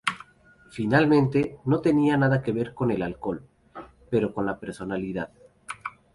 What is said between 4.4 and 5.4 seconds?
la personalidad.